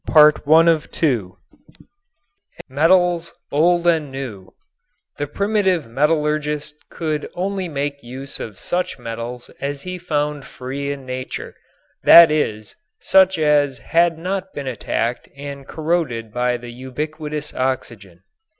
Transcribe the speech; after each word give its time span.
CHAPTER 0.11 0.41
XIV 0.49 1.35
METALS, 2.69 3.33
OLD 3.51 3.85
AND 3.85 4.11
NEW 4.11 4.55
The 5.19 5.27
primitive 5.27 5.85
metallurgist 5.85 6.89
could 6.89 7.29
only 7.35 7.67
make 7.69 8.01
use 8.01 8.39
of 8.39 8.59
such 8.59 8.97
metals 8.97 9.51
as 9.61 9.83
he 9.83 9.99
found 9.99 10.45
free 10.45 10.91
in 10.91 11.05
nature, 11.05 11.53
that 12.01 12.31
is, 12.31 12.75
such 12.99 13.37
as 13.37 13.77
had 13.77 14.17
not 14.17 14.51
been 14.55 14.65
attacked 14.65 15.29
and 15.37 15.67
corroded 15.67 16.33
by 16.33 16.57
the 16.57 16.71
ubiquitous 16.71 17.53
oxygen. 17.53 18.23